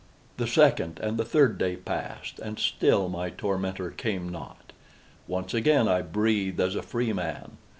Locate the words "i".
5.87-6.01